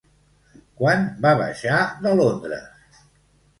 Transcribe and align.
Quan 0.79 1.05
va 1.27 1.35
baixar 1.43 1.77
de 2.07 2.17
Londres? 2.23 3.01